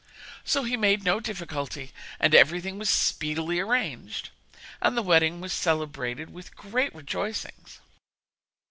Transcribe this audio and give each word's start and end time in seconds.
So 0.43 0.63
he 0.63 0.75
made 0.77 1.03
no 1.03 1.19
difficulty, 1.19 1.91
and 2.19 2.33
everything 2.33 2.79
was 2.79 2.89
speedily 2.89 3.59
arranged 3.59 4.29
and 4.81 4.97
the 4.97 5.03
wedding 5.03 5.41
was 5.41 5.53
celebrated 5.53 6.31
with 6.33 6.55
great 6.57 6.91
rejoicings. 6.95 7.79